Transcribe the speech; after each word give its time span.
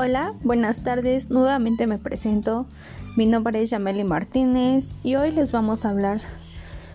Hola, 0.00 0.32
buenas 0.44 0.84
tardes. 0.84 1.28
Nuevamente 1.28 1.88
me 1.88 1.98
presento. 1.98 2.66
Mi 3.16 3.26
nombre 3.26 3.60
es 3.60 3.70
Yameli 3.70 4.04
Martínez 4.04 4.84
y 5.02 5.16
hoy 5.16 5.32
les 5.32 5.50
vamos 5.50 5.84
a 5.84 5.90
hablar 5.90 6.20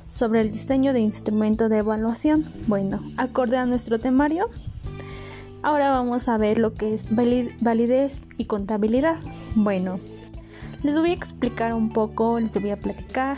sobre 0.08 0.40
el 0.40 0.54
diseño 0.54 0.94
de 0.94 1.02
instrumento 1.02 1.68
de 1.68 1.80
evaluación. 1.80 2.46
Bueno, 2.68 3.02
acorde 3.18 3.58
a 3.58 3.66
nuestro 3.66 4.00
temario, 4.00 4.48
ahora 5.64 5.90
vamos 5.90 6.30
a 6.30 6.38
ver 6.38 6.58
lo 6.58 6.76
que 6.76 6.94
es 6.94 7.06
validez 7.14 8.22
y 8.38 8.46
contabilidad. 8.46 9.18
Bueno, 9.56 10.00
les 10.82 10.98
voy 10.98 11.10
a 11.10 11.16
explicar 11.16 11.74
un 11.74 11.92
poco, 11.92 12.40
les 12.40 12.54
voy 12.54 12.72
a 12.72 12.80
platicar 12.80 13.38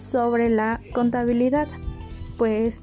sobre 0.00 0.50
la 0.50 0.80
contabilidad. 0.92 1.68
Pues 2.36 2.80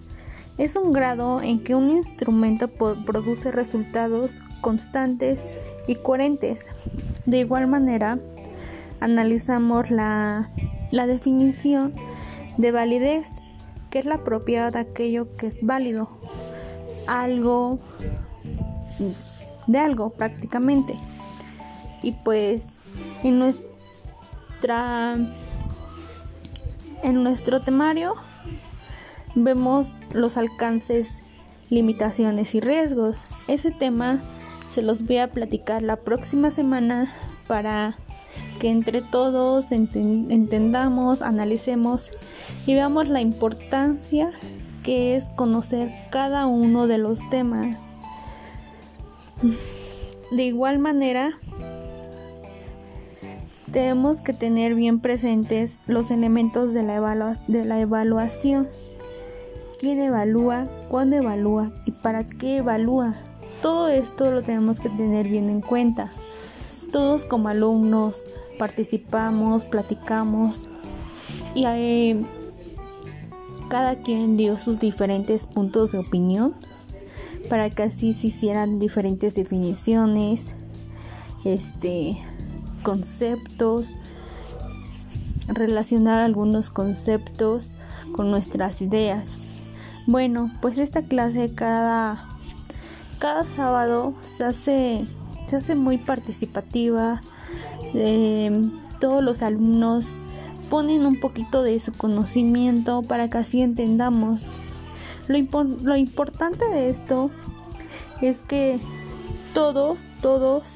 es 0.58 0.78
un 0.78 0.94
grado 0.94 1.42
en 1.42 1.62
que 1.62 1.76
un 1.76 1.92
instrumento 1.92 2.70
produce 2.70 3.52
resultados 3.52 4.40
constantes 4.62 5.42
y 5.88 5.96
coherentes. 5.96 6.68
De 7.26 7.40
igual 7.40 7.68
manera, 7.68 8.20
analizamos 9.00 9.92
la, 9.92 10.52
la 10.92 11.08
definición 11.08 11.94
de 12.58 12.72
validez, 12.72 13.42
que 13.90 14.00
es 14.00 14.06
la 14.06 14.24
propiedad 14.24 14.72
de 14.72 14.80
aquello 14.80 15.32
que 15.36 15.48
es 15.48 15.58
válido, 15.62 16.10
algo 17.08 17.80
de 19.68 19.80
algo 19.80 20.12
prácticamente. 20.12 20.96
Y 22.04 22.14
pues 22.14 22.64
en 23.24 23.40
nuestra 23.40 25.18
en 27.04 27.24
nuestro 27.24 27.62
temario 27.62 28.14
vemos 29.34 29.94
los 30.14 30.38
alcances, 30.38 31.22
limitaciones 31.70 32.54
y 32.54 32.60
riesgos. 32.60 33.20
Ese 33.48 33.72
tema 33.72 34.20
se 34.72 34.82
los 34.82 35.06
voy 35.06 35.18
a 35.18 35.32
platicar 35.32 35.84
la 35.84 35.98
próxima 35.98 36.50
semana 36.50 37.12
para 37.48 37.98
que 38.60 38.70
entre 38.70 39.02
todos 39.02 39.72
entendamos, 39.72 41.22
analicemos 41.22 42.10
y 42.66 42.74
veamos 42.74 43.08
la 43.08 43.22
importancia 43.22 44.32
que 44.84 45.16
es 45.16 45.26
conocer 45.36 45.92
cada 46.10 46.46
uno 46.46 46.88
de 46.88 46.98
los 46.98 47.28
temas. 47.30 47.78
De 50.32 50.44
igual 50.44 50.80
manera, 50.80 51.38
tenemos 53.72 54.22
que 54.22 54.34
tener 54.34 54.76
bien 54.76 55.00
presentes 55.00 55.80
los 55.88 56.12
elementos 56.12 56.74
de 56.74 56.84
la, 56.84 57.80
evaluación. 57.80 58.70
¿Quién 59.80 60.00
evalúa? 60.00 60.70
¿Cuándo 60.90 61.16
evalúa? 61.16 61.72
¿Y 61.86 61.92
para 61.92 62.24
qué 62.24 62.58
evalúa? 62.58 63.16
Todo 63.62 63.88
esto 63.90 64.32
lo 64.32 64.42
tenemos 64.42 64.80
que 64.80 64.90
tener 64.90 65.28
bien 65.28 65.50
en 65.50 65.62
cuenta. 65.62 66.10
Todos 66.92 67.26
como 67.26 67.50
alumnos 67.50 68.28
participamos, 68.58 69.66
platicamos 69.66 70.68
y 71.56 71.66
eh, 71.66 72.26
cada 73.70 73.96
quien 73.98 74.36
dio 74.36 74.58
sus 74.58 74.80
diferentes 74.80 75.48
puntos 75.48 75.92
de 75.92 76.00
opinión 76.00 76.56
para 77.50 77.70
que 77.70 77.84
así 77.84 78.14
se 78.14 78.28
hicieran 78.28 78.80
diferentes 78.80 79.36
definiciones, 79.36 80.56
este 81.44 82.18
conceptos, 82.84 83.96
relacionar 85.48 86.20
algunos 86.20 86.70
conceptos 86.70 87.76
con 88.14 88.32
nuestras 88.32 88.82
ideas. 88.82 89.42
Bueno, 90.08 90.52
pues 90.62 90.78
esta 90.80 91.04
clase 91.04 91.54
cada, 91.54 92.28
cada 93.22 93.44
sábado 93.44 94.16
se 94.24 94.44
hace, 94.44 95.06
se 95.46 95.58
hace 95.58 95.76
muy 95.76 96.00
participativa. 96.00 97.22
Em, 97.94 98.72
todos 99.00 99.24
los 99.24 99.44
alumnos 99.44 100.18
ponen 100.72 101.06
un 101.06 101.20
poquito 101.20 101.62
de 101.62 101.80
su 101.80 101.94
conocimiento 101.94 103.04
para 103.04 103.30
que 103.30 103.38
así 103.38 103.62
entendamos. 103.62 104.48
Lo, 105.28 105.38
lo 105.64 105.96
importante 105.96 106.68
de 106.68 106.90
esto 106.90 107.30
es 108.22 108.42
que 108.42 108.80
todos, 109.54 110.04
todos 110.24 110.74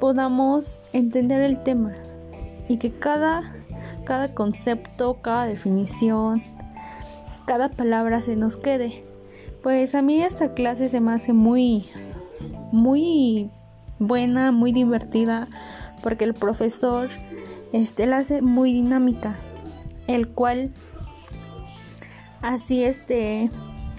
podamos 0.00 0.82
entender 0.92 1.40
el 1.40 1.62
tema 1.62 1.92
y 2.68 2.76
que 2.76 2.92
cada, 2.92 3.54
cada 4.04 4.34
concepto, 4.34 5.22
cada 5.22 5.46
definición, 5.46 6.42
cada 7.46 7.70
palabra 7.70 8.20
se 8.20 8.36
nos 8.36 8.58
quede. 8.58 9.08
Pues 9.62 9.94
a 9.94 10.02
mí 10.02 10.22
esta 10.22 10.54
clase 10.54 10.88
se 10.88 11.00
me 11.00 11.12
hace 11.12 11.32
muy, 11.32 11.86
muy 12.72 13.50
buena, 13.98 14.52
muy 14.52 14.72
divertida, 14.72 15.48
porque 16.02 16.24
el 16.24 16.34
profesor 16.34 17.08
este, 17.72 18.06
la 18.06 18.18
hace 18.18 18.40
muy 18.42 18.72
dinámica, 18.72 19.38
el 20.06 20.28
cual 20.28 20.72
así 22.40 22.84
este, 22.84 23.50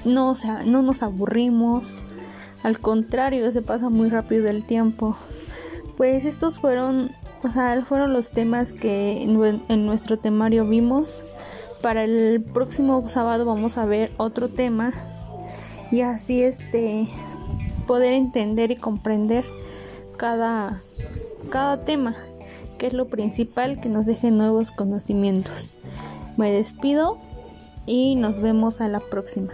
no, 0.05 0.29
o 0.29 0.35
sea, 0.35 0.63
no 0.63 0.81
nos 0.81 1.03
aburrimos, 1.03 2.03
al 2.63 2.79
contrario, 2.79 3.51
se 3.51 3.61
pasa 3.61 3.89
muy 3.89 4.09
rápido 4.09 4.47
el 4.49 4.65
tiempo. 4.65 5.15
Pues 5.95 6.25
estos 6.25 6.59
fueron, 6.59 7.11
o 7.43 7.51
sea, 7.51 7.81
fueron 7.85 8.13
los 8.13 8.31
temas 8.31 8.73
que 8.73 9.23
en, 9.23 9.85
nuestro 9.85 10.19
temario 10.19 10.65
vimos. 10.65 11.21
Para 11.81 12.03
el 12.03 12.43
próximo 12.43 13.07
sábado 13.07 13.45
vamos 13.45 13.77
a 13.77 13.85
ver 13.85 14.11
otro 14.17 14.49
tema 14.49 14.91
y 15.91 16.01
así 16.01 16.44
este 16.44 17.07
poder 17.88 18.13
entender 18.13 18.72
y 18.72 18.75
comprender 18.75 19.45
cada, 20.17 20.81
cada 21.50 21.83
tema, 21.83 22.16
que 22.77 22.88
es 22.88 22.94
lo 22.94 23.07
principal 23.07 23.81
que 23.81 23.89
nos 23.89 24.05
deje 24.05 24.31
nuevos 24.31 24.72
conocimientos. 24.72 25.75
Me 26.38 26.51
despido 26.51 27.17
y 27.85 28.16
nos 28.16 28.39
vemos 28.39 28.81
a 28.81 28.88
la 28.88 29.00
próxima. 29.00 29.51